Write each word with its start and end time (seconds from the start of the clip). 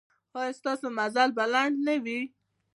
ایا 0.39 0.57
ستاسو 0.59 0.85
مزل 0.97 1.29
به 1.37 1.45
لنډ 1.53 1.75
نه 1.85 1.95
وي؟ 2.03 2.19